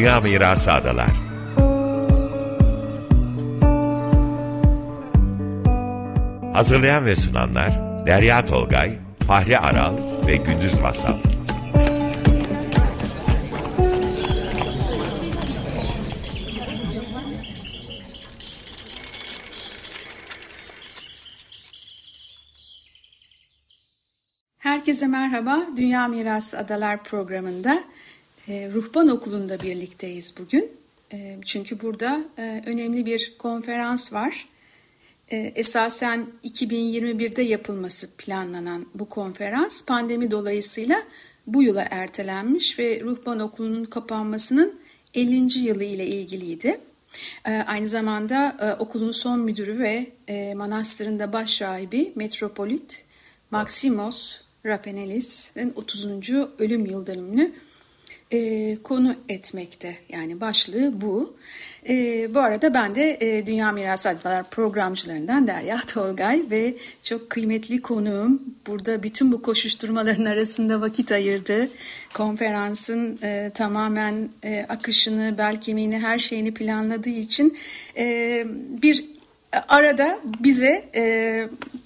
[0.00, 1.10] Dünya Mirası Adalar
[6.52, 11.20] Hazırlayan ve sunanlar Derya Tolgay, Fahri Aral ve Gündüz Vasaf.
[24.58, 25.58] Herkese merhaba.
[25.76, 27.84] Dünya Mirası Adalar programında
[28.50, 30.72] e, Ruhban Okulu'nda birlikteyiz bugün.
[31.12, 34.48] E, çünkü burada e, önemli bir konferans var.
[35.28, 41.02] E, esasen 2021'de yapılması planlanan bu konferans pandemi dolayısıyla
[41.46, 44.80] bu yıla ertelenmiş ve Ruhban Okulu'nun kapanmasının
[45.14, 45.58] 50.
[45.58, 46.80] yılı ile ilgiliydi.
[47.66, 53.04] Aynı zamanda e, okulun son müdürü ve e, manastırın da baş rahibi Metropolit
[53.50, 56.06] Maximos Rafanelis'in 30.
[56.58, 57.52] ölüm yıldönümünü
[58.32, 59.94] e, konu etmekte.
[60.08, 61.36] Yani başlığı bu.
[61.88, 61.94] E,
[62.34, 68.42] bu arada ben de e, Dünya Mirası Adalar programcılarından Derya Tolgay ve çok kıymetli konuğum
[68.66, 71.68] burada bütün bu koşuşturmaların arasında vakit ayırdı.
[72.14, 77.58] Konferansın e, tamamen e, akışını, bel kemiğini, her şeyini planladığı için
[77.96, 78.44] e,
[78.82, 79.04] bir
[79.68, 81.44] arada bize e,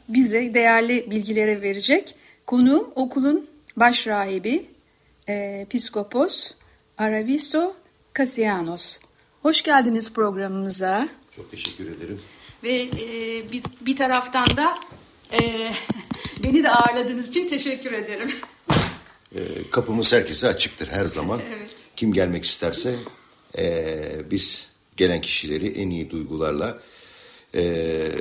[0.08, 2.14] bize değerli bilgileri verecek.
[2.46, 4.73] Konuğum okulun baş rahibi
[5.70, 6.54] Piskopos
[6.98, 7.74] Araviso
[8.12, 8.98] Kasianos.
[9.42, 11.08] Hoş geldiniz programımıza.
[11.36, 12.20] Çok teşekkür ederim.
[12.62, 14.78] Ve e, bir, bir taraftan da
[15.32, 15.68] e,
[16.42, 18.32] beni de ağırladığınız için teşekkür ederim.
[19.34, 21.40] E, kapımız herkese açıktır her zaman.
[21.56, 21.74] Evet.
[21.96, 22.96] Kim gelmek isterse
[23.58, 26.78] e, biz gelen kişileri en iyi duygularla
[27.54, 28.12] e,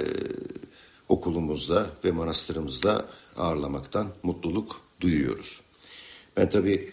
[1.09, 3.05] okulumuzda ve manastırımızda
[3.37, 5.61] ağırlamaktan mutluluk duyuyoruz.
[6.37, 6.91] Ben tabii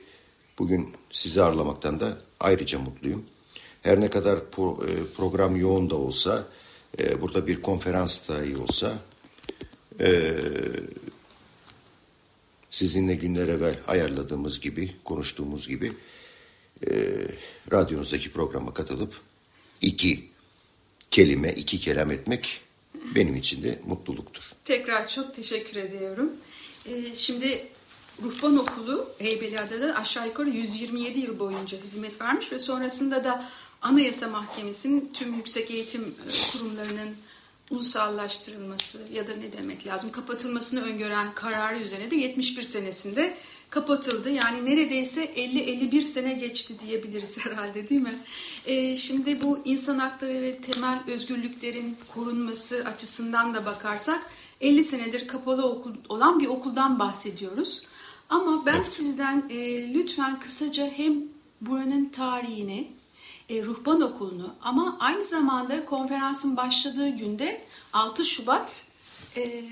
[0.58, 3.24] bugün sizi ağırlamaktan da ayrıca mutluyum.
[3.82, 6.48] Her ne kadar pro, e, program yoğun da olsa,
[6.98, 8.98] e, burada bir konferans dahi olsa,
[10.00, 10.34] e,
[12.70, 15.92] sizinle günler evvel ayarladığımız gibi, konuştuğumuz gibi,
[16.90, 16.90] e,
[17.72, 19.20] radyonuzdaki programa katılıp
[19.80, 20.30] iki
[21.10, 22.60] kelime, iki kelam etmek
[23.14, 24.52] benim için de mutluluktur.
[24.64, 26.30] Tekrar çok teşekkür ediyorum.
[26.86, 27.66] Ee, şimdi
[28.22, 33.44] Ruhban Okulu Heybeliada'da aşağı yukarı 127 yıl boyunca hizmet vermiş ve sonrasında da
[33.82, 37.16] Anayasa Mahkemesi'nin tüm yüksek eğitim e, kurumlarının
[37.70, 43.36] ulusallaştırılması ya da ne demek lazım kapatılmasını öngören kararı üzerine de 71 senesinde
[43.70, 44.30] kapatıldı.
[44.30, 48.14] Yani neredeyse 50-51 sene geçti diyebiliriz herhalde değil mi?
[48.66, 54.20] Ee, şimdi bu insan hakları ve temel özgürlüklerin korunması açısından da bakarsak
[54.60, 57.82] 50 senedir kapalı okul olan bir okuldan bahsediyoruz.
[58.30, 61.14] Ama ben sizden e, lütfen kısaca hem
[61.60, 62.92] buranın tarihini,
[63.48, 68.86] e, ruhban okulunu ama aynı zamanda konferansın başladığı günde 6 Şubat
[69.36, 69.64] e,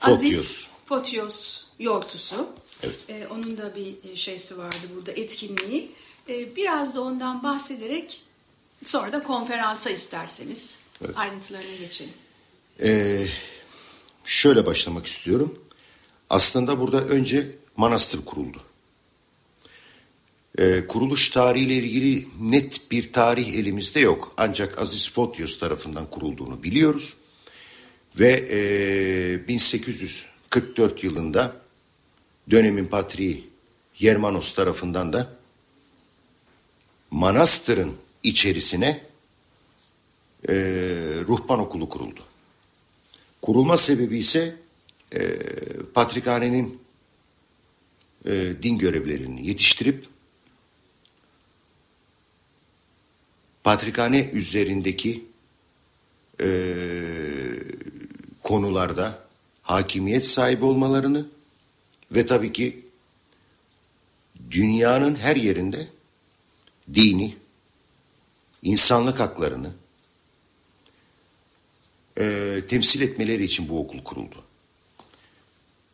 [0.00, 2.48] Aziz Fotios Yortusu.
[2.82, 2.96] Evet.
[3.08, 5.90] E, onun da bir şeysi vardı burada etkinliği.
[6.28, 8.22] E, biraz da ondan bahsederek
[8.84, 11.18] sonra da konferansa isterseniz evet.
[11.18, 12.12] ayrıntılarına geçelim.
[12.82, 13.26] Ee,
[14.24, 15.59] şöyle başlamak istiyorum.
[16.30, 17.46] Aslında burada önce
[17.76, 18.62] manastır kuruldu.
[20.58, 24.32] Ee, kuruluş tarihiyle ilgili net bir tarih elimizde yok.
[24.36, 27.16] Ancak Aziz Fotios tarafından kurulduğunu biliyoruz.
[28.18, 31.56] Ve e, 1844 yılında
[32.50, 33.50] dönemin patriği
[33.98, 35.36] Yermanos tarafından da
[37.10, 37.92] manastırın
[38.22, 39.02] içerisine
[40.48, 40.54] e,
[41.28, 42.20] ruhban okulu kuruldu.
[43.42, 44.56] Kurulma sebebi ise
[45.14, 45.38] e,
[45.94, 46.80] patrikhanenin
[48.26, 48.30] e,
[48.62, 50.06] din görevlerini yetiştirip
[53.64, 55.24] patrikhane üzerindeki
[56.40, 56.48] e,
[58.42, 59.24] konularda
[59.62, 61.26] hakimiyet sahibi olmalarını
[62.12, 62.86] ve tabii ki
[64.50, 65.88] dünyanın her yerinde
[66.94, 67.36] dini,
[68.62, 69.72] insanlık haklarını
[72.18, 74.49] e, temsil etmeleri için bu okul kuruldu.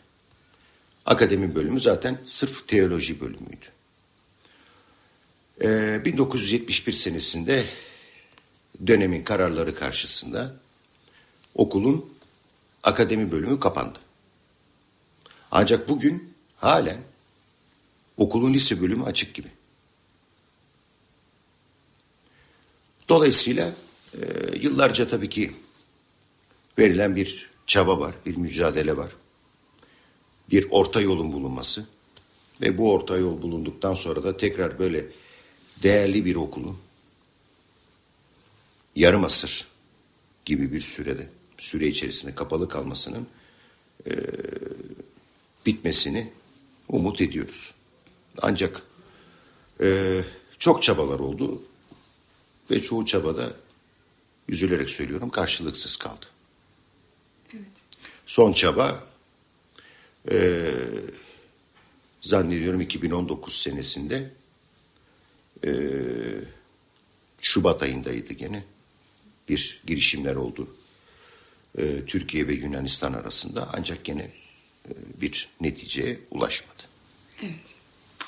[1.06, 3.66] Akademi bölümü zaten sırf teoloji bölümüydü.
[5.62, 7.64] Ee, 1971 senesinde
[8.86, 10.54] dönemin kararları karşısında
[11.54, 12.12] okulun
[12.82, 13.98] akademi bölümü kapandı.
[15.52, 16.98] Ancak bugün halen
[18.16, 19.48] okulun lise bölümü açık gibi.
[23.08, 23.72] Dolayısıyla
[24.14, 24.18] e,
[24.60, 25.52] yıllarca tabii ki
[26.78, 29.12] verilen bir çaba var, bir mücadele var.
[30.50, 31.86] Bir orta yolun bulunması
[32.60, 35.06] ve bu orta yol bulunduktan sonra da tekrar böyle
[35.82, 36.78] değerli bir okulun
[38.96, 39.66] yarım asır
[40.44, 41.28] gibi bir sürede,
[41.58, 43.26] süre içerisinde kapalı kalmasının
[44.06, 44.10] e,
[45.66, 46.32] bitmesini
[46.88, 47.74] umut ediyoruz.
[48.42, 48.82] Ancak
[49.80, 50.20] e,
[50.58, 51.62] çok çabalar oldu
[52.70, 53.52] ve çoğu çabada
[54.48, 56.26] üzülerek söylüyorum karşılıksız kaldı.
[57.54, 57.64] Evet.
[58.26, 59.04] Son çaba
[60.30, 60.70] e,
[62.20, 64.30] zannediyorum 2019 senesinde
[65.64, 65.72] e,
[67.40, 68.64] Şubat ayındaydı gene
[69.48, 70.76] bir girişimler oldu.
[71.78, 74.30] E, Türkiye ve Yunanistan arasında ancak gene
[75.20, 76.82] bir neticeye ulaşmadı.
[77.42, 77.54] Evet.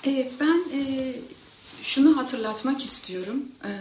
[0.07, 1.13] E, ben e,
[1.83, 3.45] şunu hatırlatmak istiyorum.
[3.65, 3.73] E,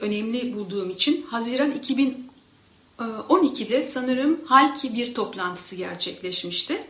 [0.00, 1.72] önemli bulduğum için Haziran
[2.98, 6.84] 2012'de sanırım Halki bir toplantısı gerçekleşmişti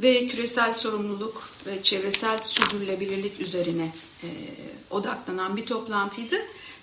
[0.00, 3.92] ve küresel sorumluluk ve çevresel sürdürülebilirlik üzerine
[4.22, 4.28] e,
[4.90, 6.36] odaklanan bir toplantıydı.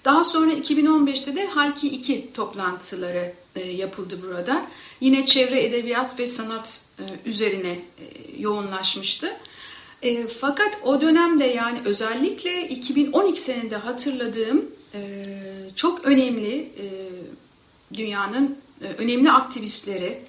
[0.06, 4.66] Daha sonra 2015'te de Halki 2 toplantıları e, yapıldı burada.
[5.02, 8.06] Yine çevre, edebiyat ve sanat e, üzerine e,
[8.38, 9.38] yoğunlaşmıştı.
[10.02, 15.02] E, fakat o dönemde yani özellikle 2012 senede hatırladığım e,
[15.76, 16.86] çok önemli e,
[17.94, 20.22] dünyanın e, önemli aktivistleri,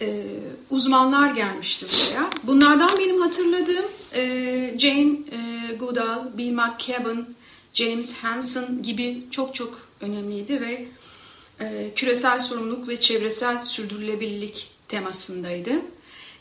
[0.00, 0.24] e,
[0.70, 2.30] uzmanlar gelmişti buraya.
[2.42, 3.84] Bunlardan benim hatırladığım
[4.14, 7.26] e, Jane e, Goodall, Bill McKibben,
[7.72, 10.88] James Hansen gibi çok çok önemliydi ve e,
[11.96, 15.72] küresel sorumluluk ve çevresel sürdürülebilirlik temasındaydı.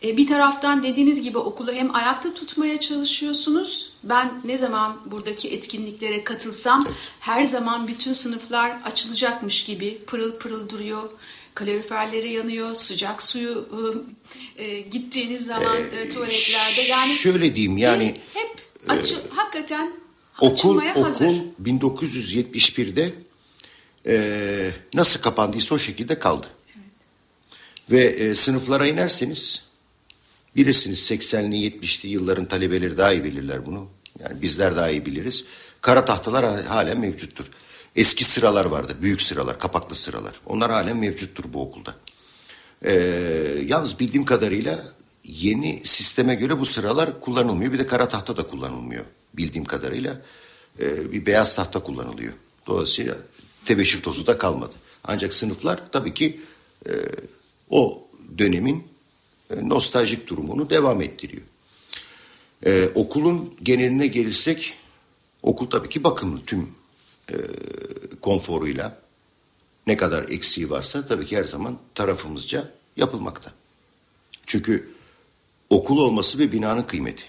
[0.04, 3.94] E, bir taraftan dediğiniz gibi okulu hem ayakta tutmaya çalışıyorsunuz.
[4.04, 6.88] Ben ne zaman buradaki etkinliklere katılsam
[7.20, 11.10] her zaman bütün sınıflar açılacakmış gibi pırıl pırıl duruyor.
[11.54, 13.70] Kaloriferleri yanıyor, sıcak suyu
[14.58, 18.48] e, gittiğiniz zaman e, tuvaletlerde yani şöyle diyeyim yani hep,
[18.84, 19.94] hep açı, e, hakikaten
[20.42, 23.14] okul okul 1971'de
[24.08, 26.48] e, nasıl kapandıysa o şekilde kaldı.
[26.76, 26.86] Evet.
[27.92, 29.64] Ve e, sınıflara inerseniz
[30.56, 33.88] bilirsiniz 80'li 70'li yılların talebeleri daha iyi bilirler bunu.
[34.20, 35.46] Yani bizler daha iyi biliriz.
[35.82, 37.46] Kara tahtalar halen mevcuttur.
[37.96, 38.98] Eski sıralar vardır.
[39.02, 40.34] Büyük sıralar, kapaklı sıralar.
[40.46, 41.96] Onlar halen mevcuttur bu okulda.
[42.86, 42.94] Ee,
[43.66, 44.86] yalnız bildiğim kadarıyla
[45.24, 47.74] yeni sisteme göre bu sıralar kullanılmıyor.
[47.74, 49.06] Bir de kara tahta da kullanılmıyor.
[49.34, 50.22] Bildiğim kadarıyla
[50.80, 52.34] e, bir beyaz tahta kullanılıyor.
[52.68, 53.18] Dolayısıyla
[53.66, 54.74] tebeşir tozu da kalmadı.
[55.04, 56.40] Ancak sınıflar tabii ki
[56.88, 56.92] e,
[57.70, 58.08] o
[58.38, 58.88] dönemin
[59.50, 61.44] e, nostaljik durumunu devam ettiriyor.
[62.66, 64.74] E, okulun geneline gelirsek
[65.44, 66.70] okul tabii ki bakımlı tüm
[67.32, 67.36] e,
[68.22, 69.00] konforuyla
[69.88, 73.54] ne kadar eksiği varsa tabii ki her zaman tarafımızca yapılmakta.
[74.46, 74.90] Çünkü
[75.70, 77.24] okul olması ve binanın kıymeti.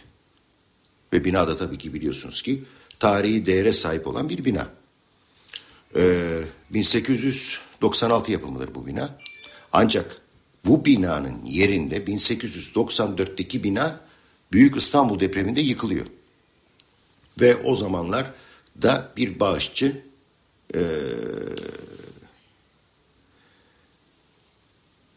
[1.12, 2.64] Ve binada tabii ki biliyorsunuz ki
[2.98, 4.68] tarihi değere sahip olan bir bina.
[5.96, 9.18] Ee, 1896 yapımıdır bu bina.
[9.72, 10.20] Ancak
[10.64, 14.00] bu binanın yerinde 1894'teki bina
[14.52, 16.06] Büyük İstanbul depreminde yıkılıyor.
[17.40, 18.32] Ve o zamanlar
[18.82, 20.02] da bir bağışçı
[20.74, 20.82] e,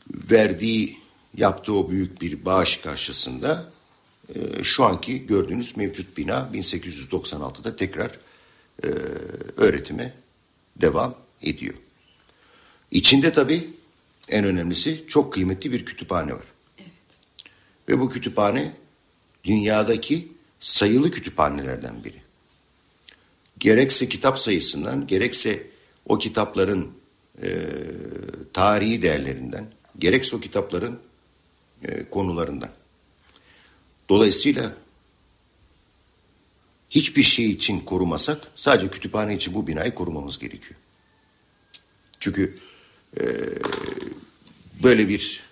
[0.10, 0.98] verdiği
[1.38, 3.72] yaptığı o büyük bir bağış karşısında
[4.36, 8.12] e, şu anki gördüğünüz mevcut bina 1896'da tekrar
[8.84, 8.88] e,
[9.58, 10.14] öğretime
[10.76, 11.76] devam ediyor.
[12.92, 13.70] İçinde tabii
[14.30, 16.46] en önemlisi çok kıymetli bir kütüphane var.
[16.80, 16.90] Evet.
[17.90, 18.74] Ve bu kütüphane
[19.44, 22.22] dünyadaki sayılı kütüphanelerden biri.
[23.60, 25.68] Gerekse kitap sayısından, gerekse
[26.06, 26.92] o kitapların
[27.44, 27.68] e,
[28.54, 29.66] tarihi değerlerinden,
[30.00, 31.00] gerekse o kitapların
[31.84, 32.70] e, konularından.
[34.10, 34.74] Dolayısıyla
[36.96, 40.80] hiçbir şey için korumasak sadece kütüphane için bu binayı korumamız gerekiyor.
[42.20, 42.58] Çünkü
[43.20, 43.24] e,
[44.84, 45.44] böyle bir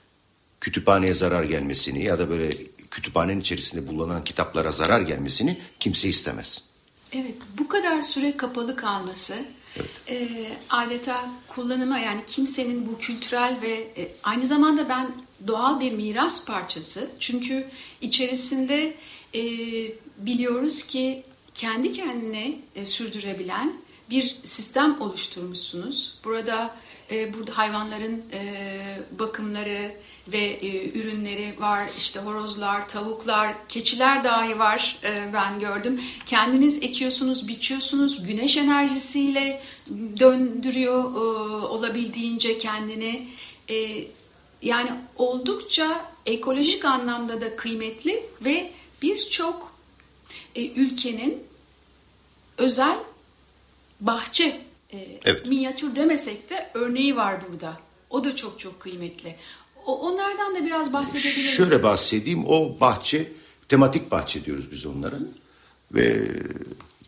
[0.61, 2.49] kütüphaneye zarar gelmesini ya da böyle
[2.91, 6.63] kütüphanenin içerisinde bulunan kitaplara zarar gelmesini kimse istemez.
[7.11, 9.35] Evet, bu kadar süre kapalı kalması
[9.77, 9.89] evet.
[10.09, 15.11] e, adeta kullanıma yani kimsenin bu kültürel ve e, aynı zamanda ben
[15.47, 17.09] doğal bir miras parçası.
[17.19, 17.67] Çünkü
[18.01, 18.93] içerisinde
[19.35, 19.41] e,
[20.17, 21.23] biliyoruz ki
[21.55, 23.73] kendi kendine e, sürdürebilen
[24.09, 26.17] bir sistem oluşturmuşsunuz.
[26.23, 26.75] Burada
[27.11, 29.91] e, burada hayvanların e, bakımları
[30.27, 31.87] ve e, ürünleri var.
[31.97, 36.01] İşte horozlar, tavuklar, keçiler dahi var e, ben gördüm.
[36.25, 38.25] Kendiniz ekiyorsunuz, biçiyorsunuz.
[38.25, 39.61] Güneş enerjisiyle
[40.19, 41.17] döndürüyor e,
[41.65, 43.27] olabildiğince kendini.
[43.69, 44.05] E,
[44.61, 49.70] yani oldukça ekolojik anlamda da kıymetli ve birçok
[50.55, 51.43] e, ülkenin
[52.57, 52.97] özel
[54.01, 54.61] bahçe
[54.93, 55.45] e, evet.
[55.45, 57.79] minyatür demesek de örneği var burada.
[58.09, 59.35] O da çok çok kıymetli.
[59.85, 61.57] O, onlardan da biraz bahsedebilir misiniz?
[61.57, 62.47] Şöyle bahsedeyim.
[62.47, 63.31] O bahçe,
[63.67, 65.15] tematik bahçe diyoruz biz onlara.
[65.91, 66.27] Ve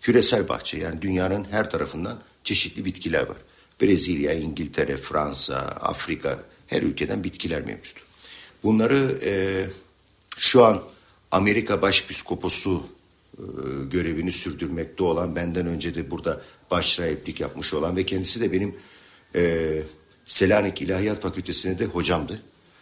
[0.01, 3.37] küresel bahçe yani dünyanın her tarafından çeşitli bitkiler var.
[3.81, 7.97] Brezilya, İngiltere, Fransa, Afrika her ülkeden bitkiler mevcut.
[8.63, 9.31] Bunları e,
[10.37, 10.83] şu an
[11.31, 12.83] Amerika Başpiskoposu
[13.91, 18.75] görevini sürdürmekte olan benden önce de burada başrahiplik yapmış olan ve kendisi de benim
[19.35, 19.83] e,
[20.25, 22.41] Selanik İlahiyat Fakültesi'ne de hocamdı.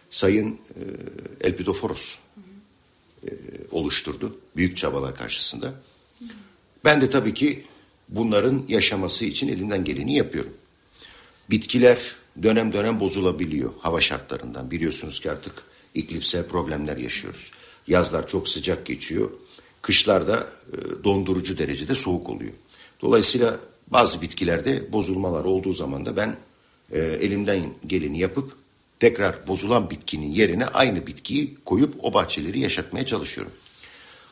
[0.09, 0.57] Sayın e,
[1.47, 2.17] Elpidoforos
[3.27, 3.29] e,
[3.71, 5.73] oluşturdu büyük çabalar karşısında.
[6.85, 7.65] Ben de tabii ki
[8.09, 10.53] bunların yaşaması için elinden geleni yapıyorum.
[11.49, 14.71] Bitkiler dönem dönem bozulabiliyor hava şartlarından.
[14.71, 15.53] Biliyorsunuz ki artık
[15.93, 17.51] iklimsel problemler yaşıyoruz.
[17.87, 19.29] Yazlar çok sıcak geçiyor.
[19.81, 22.51] Kışlarda e, dondurucu derecede soğuk oluyor.
[23.01, 26.37] Dolayısıyla bazı bitkilerde bozulmalar olduğu zaman da ben
[26.91, 28.55] e, elimden geleni yapıp
[28.99, 33.53] tekrar bozulan bitkinin yerine aynı bitkiyi koyup o bahçeleri yaşatmaya çalışıyorum.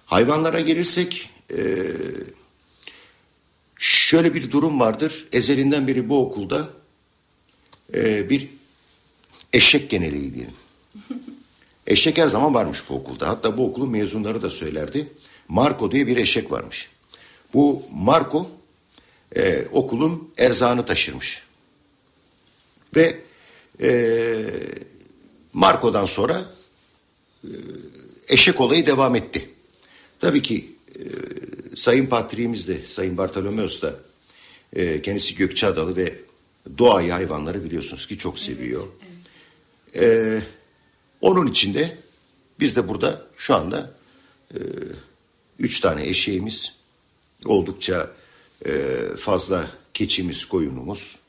[0.06, 1.58] Hayvanlara gelirsek e,
[3.76, 5.28] şöyle bir durum vardır.
[5.32, 6.70] Ezelinden beri bu okulda
[8.30, 8.50] bir
[9.54, 10.54] eşek geneliği diyelim.
[11.88, 13.28] Eşek her zaman varmış bu okulda.
[13.28, 15.08] Hatta bu okulun mezunları da söylerdi.
[15.50, 16.90] Marco diye bir eşek varmış.
[17.54, 18.50] Bu Marco
[19.36, 21.44] e, okulun erzağını taşırmış.
[22.96, 23.20] Ve
[23.82, 23.92] e,
[25.54, 26.46] Marco'dan sonra
[27.44, 27.50] e,
[28.28, 29.50] eşek olayı devam etti.
[30.20, 31.04] Tabii ki e,
[31.76, 33.96] Sayın Patriğimiz de, Sayın Bartolomeos da
[34.74, 36.16] e, kendisi Gökçeadalı ve
[36.78, 38.88] doğayı, hayvanları biliyorsunuz ki çok seviyor.
[39.94, 40.44] Evet, evet.
[40.44, 40.46] E,
[41.22, 41.98] onun içinde
[42.60, 43.92] biz de burada şu anda
[44.54, 44.58] e,
[45.60, 46.74] üç tane eşeğimiz,
[47.46, 48.12] oldukça
[48.66, 48.72] e,
[49.18, 51.20] fazla keçimiz, koyunumuz,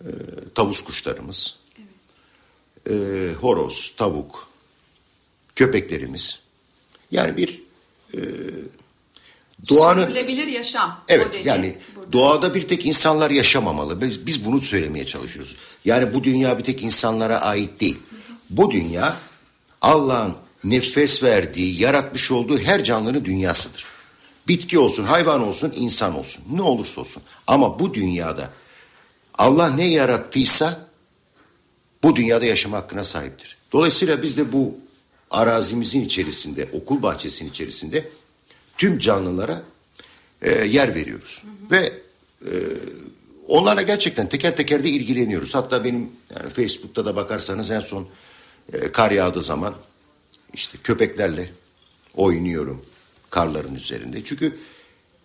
[0.00, 0.10] e,
[0.54, 2.90] tavus kuşlarımız, evet.
[2.90, 4.48] e, horoz, tavuk,
[5.56, 6.38] köpeklerimiz.
[7.10, 7.62] Yani bir
[8.14, 8.20] e,
[9.68, 10.02] doğanın...
[10.02, 11.04] Sürdürülebilir yaşam.
[11.08, 12.12] Evet yani burada.
[12.12, 14.00] doğada bir tek insanlar yaşamamalı.
[14.00, 15.56] Biz, biz bunu söylemeye çalışıyoruz.
[15.84, 17.96] Yani bu dünya bir tek insanlara ait değil.
[18.10, 18.36] Hı hı.
[18.50, 19.16] Bu dünya
[19.80, 23.84] Allah'ın nefes verdiği, yaratmış olduğu her canlının dünyasıdır.
[24.48, 26.44] Bitki olsun, hayvan olsun, insan olsun.
[26.52, 27.22] Ne olursa olsun.
[27.46, 28.50] Ama bu dünyada
[29.38, 30.86] Allah ne yarattıysa
[32.02, 33.56] bu dünyada yaşama hakkına sahiptir.
[33.72, 34.74] Dolayısıyla biz de bu
[35.30, 38.08] arazimizin içerisinde, okul bahçesinin içerisinde
[38.78, 39.62] tüm canlılara
[40.42, 41.44] e, yer veriyoruz.
[41.44, 41.80] Hı hı.
[41.80, 41.92] Ve
[42.42, 42.52] e,
[43.48, 45.54] onlarla gerçekten teker teker de ilgileniyoruz.
[45.54, 48.08] Hatta benim yani Facebook'ta da bakarsanız en son
[48.72, 49.74] e, kar yağdığı zaman
[50.56, 51.50] işte köpeklerle
[52.14, 52.84] oynuyorum
[53.30, 54.24] karların üzerinde.
[54.24, 54.58] Çünkü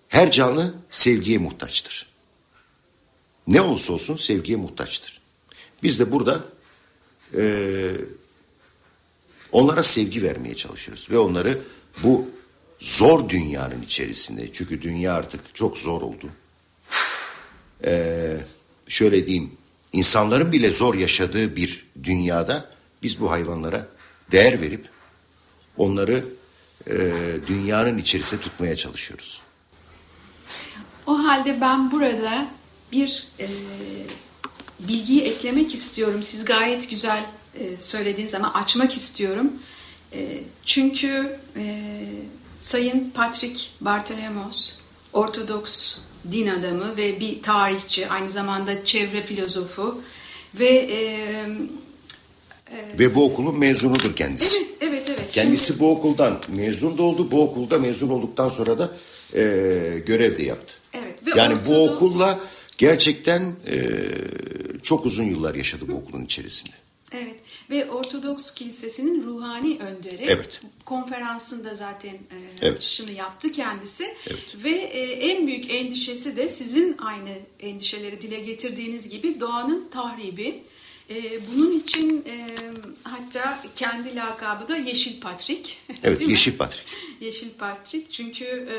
[0.08, 2.12] her canlı sevgiye muhtaçtır.
[3.48, 5.22] Ne olursa olsun sevgiye muhtaçtır.
[5.84, 6.46] Biz de burada
[7.38, 7.44] e,
[9.52, 11.62] onlara sevgi vermeye çalışıyoruz ve onları
[12.04, 12.30] bu
[12.80, 16.30] zor dünyanın içerisinde çünkü dünya artık çok zor oldu.
[17.86, 18.38] Ee,
[18.88, 19.52] şöyle diyeyim
[19.94, 22.72] insanların bile zor yaşadığı bir dünyada
[23.04, 23.88] biz bu hayvanlara
[24.32, 24.90] değer verip
[25.78, 26.26] onları
[26.88, 26.96] e,
[27.48, 29.42] dünyanın içerisinde tutmaya çalışıyoruz.
[31.08, 32.48] O halde ben burada
[32.92, 33.48] bir e,
[34.80, 36.24] bilgiyi eklemek istiyorum.
[36.24, 37.26] Siz gayet güzel
[37.60, 39.54] e, söylediğiniz ama açmak istiyorum.
[40.14, 41.86] E, çünkü e,
[42.60, 44.74] Sayın Patrick Bartolomos,
[45.14, 45.98] Ortodoks
[46.32, 50.02] din adamı ve bir tarihçi, aynı zamanda çevre filozofu
[50.56, 51.48] ve e,
[53.00, 54.60] ve bu okulun mezunudur kendisi.
[54.60, 55.32] Evet, evet, evet.
[55.32, 55.80] Kendisi Şimdi...
[55.80, 57.32] bu okuldan mezun da oldu.
[57.32, 58.92] Bu okulda mezun olduktan sonra da
[59.34, 59.42] e,
[60.06, 60.74] görev de yaptı.
[60.94, 61.28] Evet.
[61.28, 61.70] Ve yani Ortodoks...
[61.70, 62.40] bu okulla
[62.78, 63.78] gerçekten e,
[64.84, 66.76] çok uzun yıllar yaşadı bu okulun içerisinde.
[67.12, 67.36] Evet
[67.72, 70.62] ve Ortodoks Kilisesi'nin ruhani önderi evet.
[70.86, 72.78] konferansında zaten e, evet.
[72.78, 74.56] açışını yaptı kendisi evet.
[74.64, 80.64] ve e, en büyük endişesi de sizin aynı endişeleri dile getirdiğiniz gibi doğanın tahribi
[81.12, 82.48] e, bunun için e,
[83.04, 85.80] hatta kendi lakabı da Yeşil Patrik.
[86.04, 86.88] Evet Yeşil Patrik.
[87.20, 88.78] Yeşil Patrik çünkü e,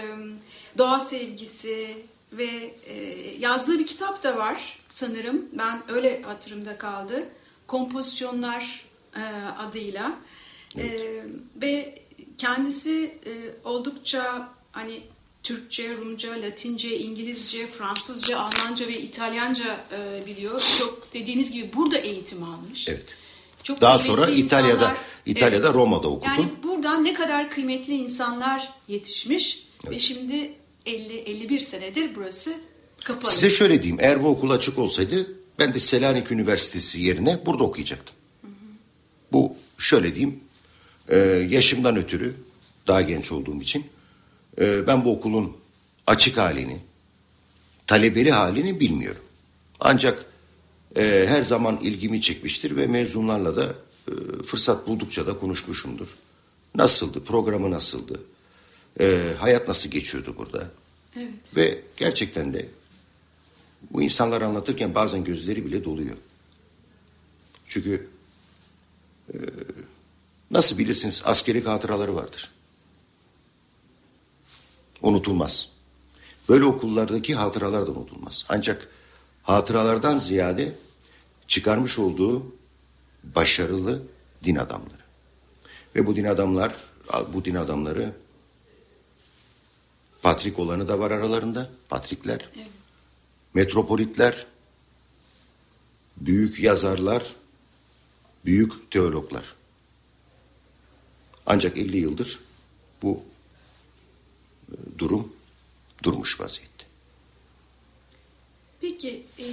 [0.78, 1.96] doğa sevgisi,
[2.32, 2.94] ve e,
[3.38, 5.48] yazdığı bir kitap da var sanırım.
[5.52, 7.28] Ben öyle hatırımda kaldı.
[7.66, 8.84] Kompozisyonlar
[9.16, 9.22] e,
[9.58, 10.12] adıyla.
[10.76, 11.00] Evet.
[11.00, 11.24] E,
[11.56, 12.02] ve
[12.38, 13.32] kendisi e,
[13.64, 15.00] oldukça hani
[15.42, 20.62] Türkçe, Rumca, Latince, İngilizce, Fransızca, Almanca ve İtalyanca e, biliyor.
[20.78, 22.88] Çok dediğiniz gibi burada eğitim almış.
[22.88, 23.04] Evet.
[23.62, 24.96] Çok Daha sonra İtalya'da insanlar,
[25.26, 26.30] İtalya'da evet, Roma'da okudu.
[26.30, 29.94] Yani buradan ne kadar kıymetli insanlar yetişmiş evet.
[29.94, 30.54] ve şimdi
[30.86, 32.54] 50 51 senedir burası
[33.04, 33.30] kapalı.
[33.30, 34.00] Size şöyle diyeyim.
[34.00, 38.16] Eğer bu okul açık olsaydı ben de Selanik Üniversitesi yerine burada okuyacaktım.
[38.40, 38.52] Hı hı.
[39.32, 40.40] Bu şöyle diyeyim.
[41.08, 41.18] E,
[41.50, 42.34] yaşımdan ötürü
[42.86, 43.86] daha genç olduğum için
[44.60, 45.56] e, ben bu okulun
[46.06, 46.80] açık halini,
[47.86, 49.22] talebeli halini bilmiyorum.
[49.80, 50.24] Ancak
[50.96, 53.74] e, her zaman ilgimi çekmiştir ve mezunlarla da
[54.08, 56.08] e, fırsat buldukça da konuşmuşumdur.
[56.74, 58.22] Nasıldı, programı nasıldı,
[59.00, 60.70] e, hayat nasıl geçiyordu burada?
[61.16, 61.56] Evet.
[61.56, 62.68] Ve gerçekten de
[63.90, 66.16] bu insanlar anlatırken bazen gözleri bile doluyor.
[67.66, 68.08] Çünkü
[69.34, 69.36] e,
[70.50, 72.50] nasıl bilirsiniz askeri hatıraları vardır.
[75.02, 75.68] Unutulmaz.
[76.48, 78.46] Böyle okullardaki hatıralar da unutulmaz.
[78.48, 78.88] Ancak
[79.42, 80.74] hatıralardan ziyade
[81.46, 82.54] çıkarmış olduğu
[83.24, 84.02] başarılı
[84.44, 85.02] din adamları.
[85.96, 86.74] Ve bu din adamlar,
[87.34, 88.14] bu din adamları
[90.22, 91.70] Patrik olanı da var aralarında.
[91.88, 92.50] Patrikler.
[92.56, 92.66] Evet.
[93.54, 94.46] Metropolitler.
[96.16, 97.34] Büyük yazarlar.
[98.44, 99.54] Büyük teologlar.
[101.46, 102.40] Ancak 50 yıldır
[103.02, 103.22] bu
[104.98, 105.32] durum
[106.02, 106.84] durmuş vaziyette.
[108.80, 109.44] Peki e,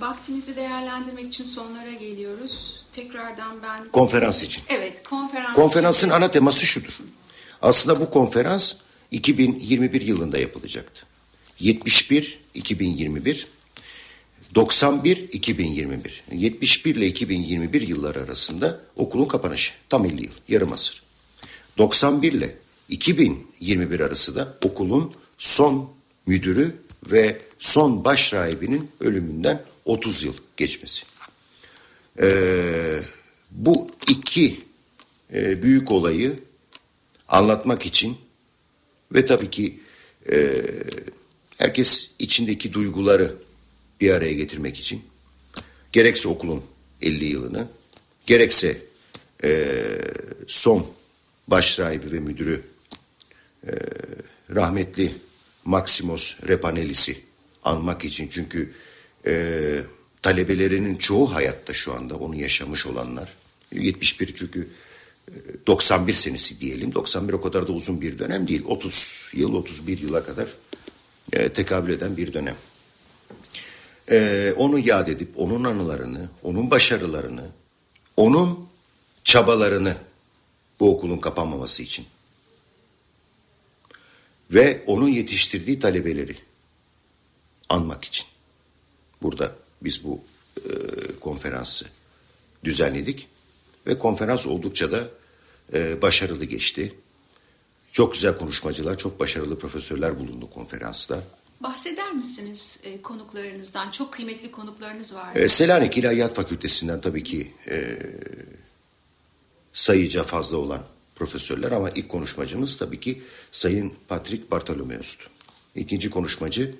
[0.00, 2.84] vaktimizi değerlendirmek için sonlara geliyoruz.
[2.92, 3.88] Tekrardan ben...
[3.88, 4.62] Konferans için.
[4.68, 6.16] Evet konferans Konferansın için.
[6.16, 6.98] ana teması şudur.
[7.62, 8.74] Aslında bu konferans
[9.10, 11.06] 2021 yılında yapılacaktı.
[11.60, 13.46] 71 2021
[14.54, 21.02] 91 2021 71 ile 2021 yılları arasında okulun kapanışı tam 50 yıl yarım asır.
[21.78, 22.56] 91 ile
[22.88, 25.90] 2021 arası da okulun son
[26.26, 26.76] müdürü
[27.10, 31.02] ve son baş rahibinin ölümünden 30 yıl geçmesi.
[32.20, 33.00] Ee,
[33.50, 34.60] bu iki
[35.34, 36.38] e, büyük olayı
[37.28, 38.16] anlatmak için
[39.12, 39.80] ve tabii ki
[40.32, 40.62] e,
[41.58, 43.34] herkes içindeki duyguları
[44.00, 45.02] bir araya getirmek için
[45.92, 46.62] gerekse okulun
[47.02, 47.68] 50 yılını
[48.26, 48.82] gerekse
[49.44, 49.72] e,
[50.46, 50.86] son
[51.48, 52.62] baş rahibi ve müdürü
[53.66, 53.72] e,
[54.54, 55.14] rahmetli
[55.64, 57.20] Maximos Repanelis'i
[57.64, 58.72] anmak için çünkü
[59.26, 59.80] e,
[60.22, 63.36] talebelerinin çoğu hayatta şu anda onu yaşamış olanlar
[63.72, 64.68] 71 çünkü
[65.66, 66.94] 91 senesi diyelim.
[66.94, 68.62] 91 o kadar da uzun bir dönem değil.
[68.66, 70.48] 30 yıl, 31 yıla kadar
[71.32, 72.56] e, tekabül eden bir dönem.
[74.10, 77.48] E, onu yad edip onun anılarını, onun başarılarını,
[78.16, 78.68] onun
[79.24, 79.96] çabalarını
[80.80, 82.06] bu okulun kapanmaması için
[84.50, 86.36] ve onun yetiştirdiği talebeleri
[87.68, 88.26] anmak için
[89.22, 90.20] burada biz bu
[90.56, 90.70] e,
[91.20, 91.86] konferansı
[92.64, 93.28] düzenledik
[93.86, 95.08] ve konferans oldukça da
[95.72, 96.94] e, başarılı geçti.
[97.92, 101.22] Çok güzel konuşmacılar, çok başarılı profesörler bulundu konferansta.
[101.60, 103.90] Bahseder misiniz e, konuklarınızdan?
[103.90, 105.36] Çok kıymetli konuklarınız var.
[105.36, 107.98] E, Selanik İlahiyat Fakültesinden tabii ki e,
[109.72, 110.82] sayıca fazla olan
[111.16, 115.24] profesörler ama ilk konuşmacımız tabii ki Sayın Patrick Bartolomeos'tu.
[115.74, 116.74] İkinci konuşmacı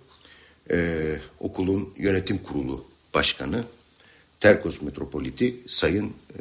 [0.71, 3.65] e, okulun yönetim kurulu başkanı
[4.41, 6.41] Terkos Metropoliti Sayın e,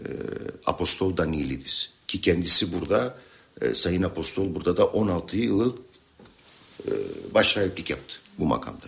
[0.66, 3.18] Apostol Danilidis ki kendisi burada
[3.62, 5.78] e, Sayın Apostol burada da 16 yıl
[6.88, 6.92] e,
[7.34, 8.86] başrahiplik yaptı bu makamda.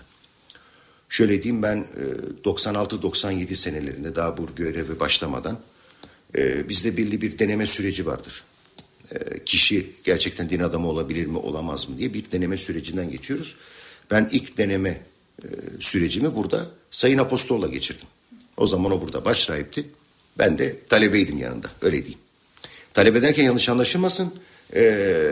[1.10, 5.60] Şöyle diyeyim ben e, 96-97 senelerinde daha bu göreve başlamadan
[6.38, 8.44] e, bizde belli bir deneme süreci vardır.
[9.12, 13.58] E, kişi gerçekten din adamı olabilir mi olamaz mı diye bir deneme sürecinden geçiyoruz.
[14.12, 15.02] Ben ilk deneme
[15.44, 15.48] e,
[15.80, 18.08] sürecimi burada Sayın Apostol'la geçirdim.
[18.58, 19.90] O zaman o burada başrahipti.
[20.38, 22.20] Ben de talebeydim yanında öyle diyeyim.
[22.94, 24.34] Talep ederken yanlış anlaşılmasın.
[24.74, 25.24] E,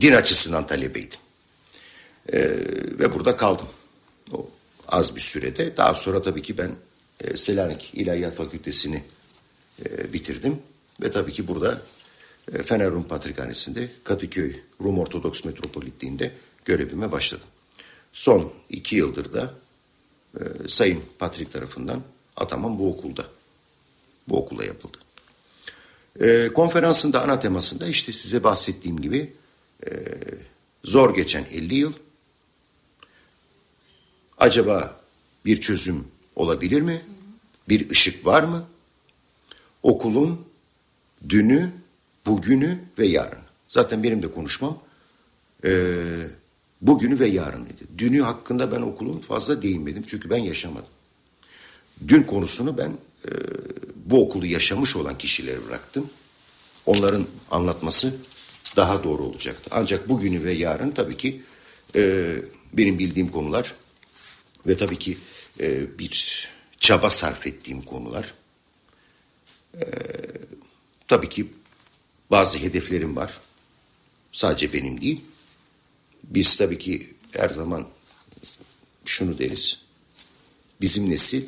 [0.00, 1.18] din açısından talebeydim.
[2.98, 3.66] Ve burada kaldım.
[4.32, 4.50] O
[4.88, 5.76] az bir sürede.
[5.76, 6.70] Daha sonra tabii ki ben
[7.20, 9.02] e, Selanik İlahiyat Fakültesini
[10.12, 10.58] bitirdim.
[11.02, 11.80] Ve tabii ki burada
[12.62, 16.32] Fener Rum Patrikhanesi'nde Kadıköy Rum Ortodoks Metropolitliği'nde
[16.64, 17.46] görevime başladım.
[18.12, 19.54] Son iki yıldır da
[20.40, 22.02] e, Sayın Patrik tarafından
[22.36, 23.26] atamam bu okulda.
[24.28, 24.98] Bu okulda yapıldı.
[26.20, 29.32] E, konferansın da ana temasında işte size bahsettiğim gibi
[29.86, 29.90] e,
[30.84, 31.92] zor geçen 50 yıl
[34.38, 35.00] acaba
[35.44, 37.04] bir çözüm olabilir mi?
[37.68, 38.64] Bir ışık var mı?
[39.82, 40.46] Okulun
[41.28, 41.72] dünü,
[42.26, 43.44] bugünü ve yarını.
[43.68, 44.78] Zaten benim de konuşmam
[45.64, 45.70] e,
[46.82, 47.98] bugünü ve yarınıydı.
[47.98, 50.90] Dünü hakkında ben okulun fazla değinmedim çünkü ben yaşamadım.
[52.08, 52.90] Dün konusunu ben
[53.24, 53.30] e,
[53.96, 56.10] bu okulu yaşamış olan kişilere bıraktım.
[56.86, 58.14] Onların anlatması
[58.76, 59.70] daha doğru olacaktı.
[59.72, 61.42] Ancak bugünü ve yarın tabii ki
[61.96, 62.34] e,
[62.72, 63.74] benim bildiğim konular
[64.66, 65.18] ve tabii ki
[65.60, 66.48] e, bir
[66.80, 68.34] çaba sarf ettiğim konular.
[69.74, 69.84] E,
[71.08, 71.46] tabii ki
[72.30, 73.40] bazı hedeflerim var.
[74.32, 75.24] Sadece benim değil.
[76.24, 77.88] Biz tabii ki her zaman
[79.04, 79.80] şunu deriz.
[80.80, 81.44] Bizim nesil,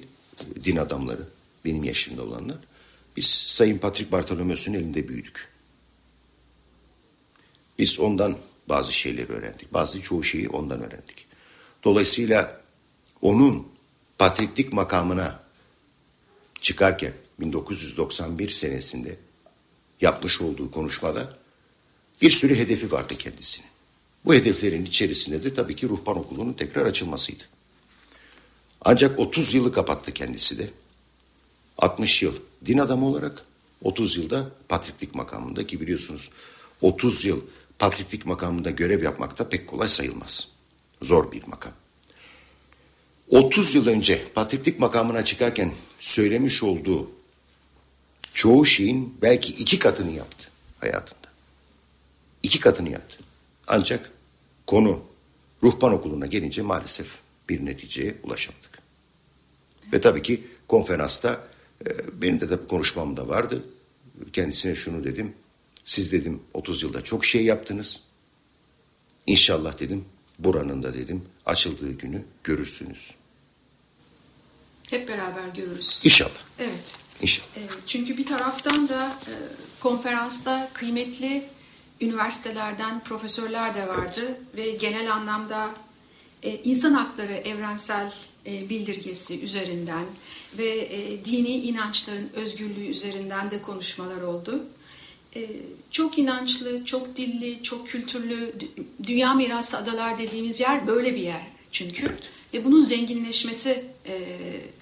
[0.65, 1.29] din adamları,
[1.65, 2.59] benim yaşımda olanlar,
[3.17, 5.49] biz Sayın Patrick Bartolomeos'un elinde büyüdük.
[7.79, 9.75] Biz ondan bazı şeyleri öğrendik.
[9.75, 11.27] Bazı çoğu şeyi ondan öğrendik.
[11.85, 12.61] Dolayısıyla
[13.23, 13.69] onun
[14.19, 15.43] patriklik makamına
[16.61, 19.17] çıkarken 1991 senesinde
[20.01, 21.37] yapmış olduğu konuşmada
[22.23, 23.69] bir sürü hedefi vardı kendisinin.
[24.25, 27.43] Bu hedeflerin içerisinde de tabii ki ruhban okulunun tekrar açılmasıydı.
[28.85, 30.71] Ancak 30 yılı kapattı kendisi de.
[31.79, 32.35] 60 yıl
[32.67, 33.43] din adamı olarak
[33.83, 36.31] 30 yılda patriklik makamında ki biliyorsunuz
[36.81, 37.41] 30 yıl
[37.79, 40.49] patriklik makamında görev yapmak da pek kolay sayılmaz.
[41.03, 41.73] Zor bir makam.
[43.29, 47.11] 30 yıl önce patriklik makamına çıkarken söylemiş olduğu
[48.37, 51.29] çoğu şeyin belki iki katını yaptı hayatında.
[52.43, 53.17] İki katını yaptı.
[53.67, 54.11] Ancak
[54.67, 55.03] konu
[55.63, 57.19] ruhban okuluna gelince maalesef
[57.49, 58.79] bir neticeye ulaşamadık.
[59.93, 61.41] Ve tabii ki konferansta
[61.87, 63.65] e, benim de tabii konuşmam da vardı.
[64.33, 65.35] Kendisine şunu dedim.
[65.85, 68.03] Siz dedim 30 yılda çok şey yaptınız.
[69.27, 70.05] İnşallah dedim
[70.39, 73.15] buranın da dedim açıldığı günü görürsünüz.
[74.91, 76.01] Hep beraber görürüz.
[76.05, 76.43] İnşallah.
[76.59, 76.85] Evet.
[77.21, 77.56] İnşallah.
[77.87, 79.33] E, çünkü bir taraftan da e,
[79.81, 81.43] konferansta kıymetli
[82.01, 84.41] üniversitelerden profesörler de vardı evet.
[84.57, 85.71] ve genel anlamda
[86.43, 88.13] e, insan hakları evrensel
[88.47, 90.05] bildirgesi üzerinden
[90.59, 90.91] ve
[91.25, 94.65] dini inançların özgürlüğü üzerinden de konuşmalar oldu.
[95.91, 98.55] Çok inançlı, çok dilli, çok kültürlü,
[99.03, 102.07] dünya mirası adalar dediğimiz yer böyle bir yer çünkü.
[102.07, 102.31] Evet.
[102.55, 103.85] Ve bunun zenginleşmesi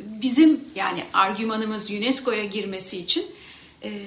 [0.00, 3.26] bizim yani argümanımız UNESCO'ya girmesi için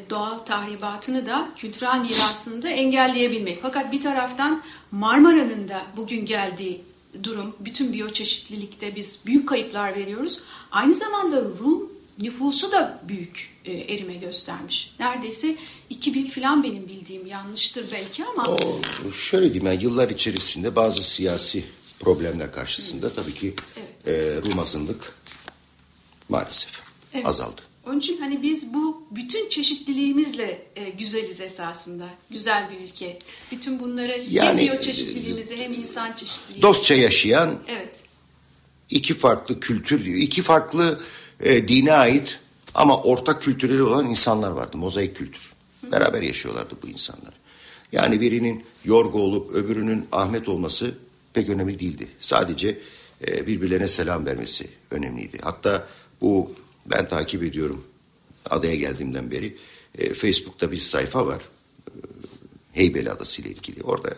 [0.10, 3.60] doğal tahribatını da kültürel mirasını da engelleyebilmek.
[3.62, 6.82] Fakat bir taraftan Marmara'nın da bugün geldiği
[7.24, 10.40] durum, bütün biyoçeşitlilikte biz büyük kayıplar veriyoruz.
[10.72, 14.94] Aynı zamanda Rum nüfusu da büyük e, erime göstermiş.
[15.00, 15.56] Neredeyse
[15.90, 18.44] 2000 falan benim bildiğim yanlıştır belki ama.
[18.44, 21.64] O, şöyle diyeyim yani yıllar içerisinde bazı siyasi
[22.00, 24.08] problemler karşısında tabii ki evet.
[24.08, 25.14] e, Rum azınlık
[26.30, 26.72] maalesef
[27.14, 27.26] evet.
[27.26, 27.62] azaldı.
[27.88, 32.10] Onun için hani biz bu bütün çeşitliliğimizle e, güzeliz esasında.
[32.32, 33.20] Güzel bir ülke.
[33.52, 36.62] Bütün bunları yani, hem biyoçeşitliliğimizi hem insan çeşitliliğimizi.
[36.62, 38.00] Dostça yaşayan evet.
[38.90, 40.18] iki farklı kültür diyor.
[40.18, 41.00] İki farklı
[41.40, 42.40] e, dine ait
[42.74, 44.78] ama ortak kültürleri olan insanlar vardı.
[44.78, 45.54] Mozaik kültür.
[45.82, 45.92] Hı.
[45.92, 47.34] Beraber yaşıyorlardı bu insanlar.
[47.92, 50.96] Yani birinin Yorgo olup öbürünün Ahmet olması
[51.38, 52.08] pek önemli değildi.
[52.20, 52.78] Sadece
[53.28, 55.38] e, birbirlerine selam vermesi önemliydi.
[55.42, 55.88] Hatta
[56.22, 56.52] bu
[56.86, 57.84] ben takip ediyorum
[58.50, 59.58] adaya geldiğimden beri.
[59.98, 61.42] E, Facebook'ta bir sayfa var.
[61.88, 61.92] E,
[62.72, 63.84] Heybeli Adası ile ilgili.
[63.84, 64.16] Orada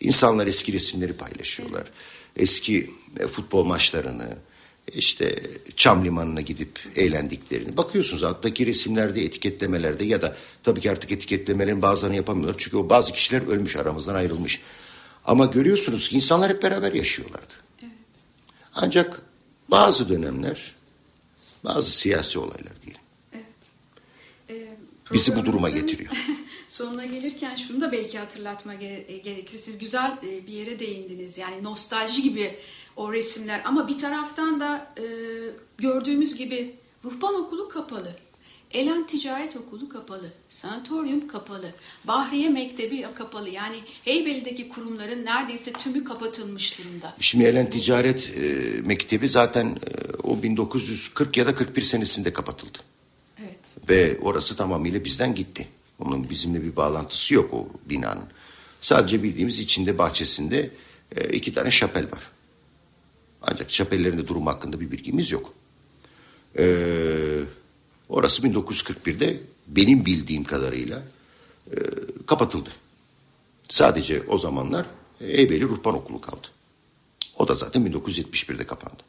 [0.00, 1.82] insanlar eski resimleri paylaşıyorlar.
[1.82, 1.92] Evet.
[2.36, 2.90] Eski
[3.20, 4.36] e, futbol maçlarını,
[4.92, 5.42] işte
[5.76, 7.76] Çam Limanı'na gidip eğlendiklerini.
[7.76, 12.54] Bakıyorsunuz alttaki resimlerde, etiketlemelerde ya da tabii ki artık etiketlemelerin bazılarını yapamıyorlar.
[12.58, 14.60] Çünkü o bazı kişiler ölmüş, aramızdan ayrılmış.
[15.28, 17.54] Ama görüyorsunuz ki insanlar hep beraber yaşıyorlardı.
[17.82, 17.92] Evet.
[18.74, 19.22] Ancak
[19.68, 20.74] bazı dönemler
[21.64, 23.02] bazı siyasi olaylar diyelim.
[23.32, 23.44] Evet.
[24.50, 24.76] Ee,
[25.12, 26.12] bizi bu duruma getiriyor.
[26.68, 29.58] sonuna gelirken şunu da belki hatırlatma e, gerekir.
[29.58, 31.38] Siz güzel e, bir yere değindiniz.
[31.38, 32.58] Yani nostalji gibi
[32.96, 35.04] o resimler ama bir taraftan da e,
[35.78, 38.16] gördüğümüz gibi ruhban okulu kapalı.
[38.72, 41.70] Elen Ticaret Okulu kapalı, sanatoryum kapalı,
[42.04, 43.48] Bahriye Mektebi kapalı.
[43.48, 47.14] Yani Heybeli'deki kurumların neredeyse tümü kapatılmış durumda.
[47.20, 48.42] Şimdi Elen Ticaret e,
[48.80, 52.78] Mektebi zaten e, o 1940 ya da 41 senesinde kapatıldı.
[53.40, 53.88] Evet.
[53.88, 55.68] Ve orası tamamıyla bizden gitti.
[55.98, 58.26] Onun bizimle bir bağlantısı yok o binanın.
[58.80, 60.70] Sadece bildiğimiz içinde bahçesinde
[61.16, 62.30] e, iki tane şapel var.
[63.42, 65.54] Ancak şapellerin de durum hakkında bir bilgimiz yok.
[66.58, 66.64] Eee
[68.08, 71.02] Orası 1941'de benim bildiğim kadarıyla
[71.70, 71.76] e,
[72.26, 72.70] kapatıldı.
[73.68, 74.86] Sadece o zamanlar
[75.20, 76.46] Eybeli Ruhban Okulu kaldı.
[77.36, 79.02] O da zaten 1971'de kapandı.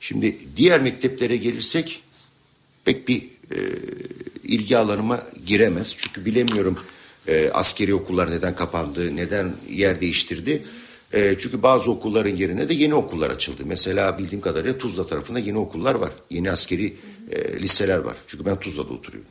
[0.00, 2.02] Şimdi diğer mekteplere gelirsek
[2.84, 3.58] pek bir e,
[4.42, 5.96] ilgi alanıma giremez.
[5.98, 6.78] Çünkü bilemiyorum
[7.28, 10.64] e, askeri okullar neden kapandı, neden yer değiştirdi.
[11.12, 13.62] E, çünkü bazı okulların yerine de yeni okullar açıldı.
[13.66, 16.10] Mesela bildiğim kadarıyla Tuzla tarafında yeni okullar var.
[16.30, 16.96] Yeni askeri
[17.30, 18.16] e, liseler var.
[18.26, 19.30] Çünkü ben Tuzla'da oturuyorum.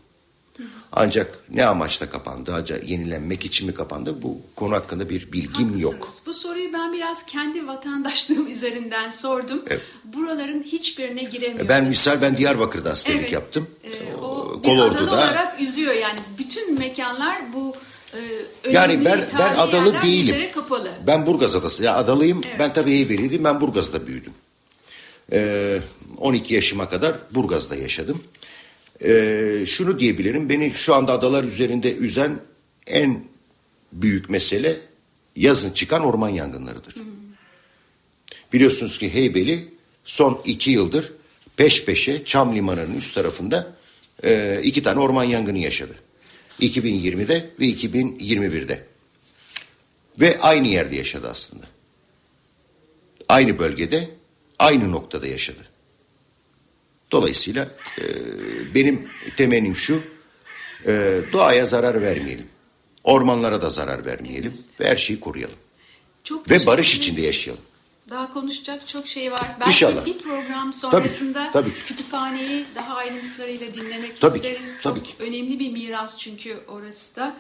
[0.92, 2.54] Ancak ne amaçla kapandı?
[2.54, 4.22] Acaba yenilenmek için mi kapandı?
[4.22, 5.82] Bu konu hakkında bir bilgim Haklısınız.
[5.82, 6.10] yok.
[6.26, 9.62] Bu soruyu ben biraz kendi vatandaşlığım üzerinden sordum.
[9.68, 9.82] Evet.
[10.04, 11.70] Buraların hiçbirine giremiyoruz.
[11.70, 13.32] Ben misal ben Diyarbakır'da askerlik Evet.
[13.34, 13.68] yaptım.
[13.84, 15.12] Ee, o Kolordu'da.
[15.14, 16.20] olarak üzüyor yani.
[16.38, 17.76] Bütün mekanlar bu
[18.14, 20.36] e, Yani ben ben adalı değilim.
[21.08, 21.84] Ben Burgaz adası.
[21.84, 22.42] Ya adalıyım.
[22.48, 22.56] Evet.
[22.60, 23.44] Ben tabii Heybeli'ydim.
[23.44, 24.34] Ben Burgaz'da büyüdüm.
[25.32, 25.80] Ee,
[26.18, 28.24] 12 yaşıma kadar Burgaz'da yaşadım.
[29.04, 30.50] Ee, şunu diyebilirim.
[30.50, 32.40] Beni şu anda adalar üzerinde üzen
[32.88, 33.26] en
[33.94, 34.80] büyük mesele
[35.36, 36.96] yazın çıkan orman yangınlarıdır.
[38.54, 41.14] Biliyorsunuz ki Heybeli son iki yıldır
[41.58, 43.74] peş peşe Çam Limanı'nın üst tarafında
[44.24, 45.96] e, iki tane orman yangını yaşadı.
[46.62, 48.86] 2020'de ve 2021'de.
[50.20, 51.66] Ve aynı yerde yaşadı aslında.
[53.30, 54.10] Aynı bölgede,
[54.60, 55.68] aynı noktada yaşadı.
[57.12, 57.70] Dolayısıyla
[58.00, 58.06] e,
[58.76, 60.04] benim temenim şu,
[60.88, 62.48] e, doğaya zarar vermeyelim.
[63.04, 65.56] Ormanlara da zarar vermeyelim ve her şeyi koruyalım.
[66.24, 67.64] Çok Ve barış içinde yaşayalım.
[68.10, 69.42] Daha konuşacak çok şey var.
[69.60, 70.06] Belki İnşallah.
[70.06, 71.80] bir program sonrasında tabii ki.
[71.88, 74.76] kütüphaneyi daha ayrıntılarıyla dinlemek Tabii isteriz.
[74.82, 77.34] Çok tabii önemli bir miras çünkü orası da.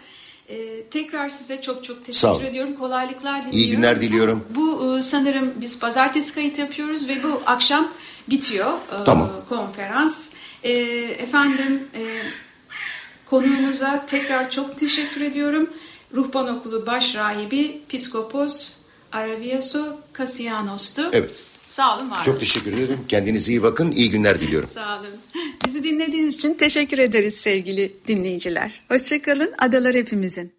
[0.49, 2.75] Ee, tekrar size çok çok teşekkür ediyorum.
[2.75, 3.59] Kolaylıklar diliyorum.
[3.59, 4.45] İyi günler diliyorum.
[4.49, 7.91] Bu e, sanırım biz pazartesi kayıt yapıyoruz ve bu akşam
[8.29, 9.31] bitiyor e, Tamam.
[9.49, 10.29] konferans.
[10.63, 10.71] E,
[11.19, 12.01] efendim e,
[13.25, 15.69] konuğumuza tekrar çok teşekkür ediyorum.
[16.15, 18.73] Ruhban Okulu Baş Rahibi Piskopos
[19.11, 21.09] Araviaso Kasianos'tu.
[21.13, 21.31] Evet.
[21.69, 22.23] Sağ olun, var.
[22.23, 22.99] Çok teşekkür ederim.
[23.07, 23.91] Kendinize iyi bakın.
[23.91, 24.69] İyi günler diliyorum.
[24.69, 25.07] Sağ olun.
[25.65, 28.81] Bizi dinlediğiniz için teşekkür ederiz sevgili dinleyiciler.
[28.87, 29.53] Hoşçakalın.
[29.57, 30.58] Adalar hepimizin.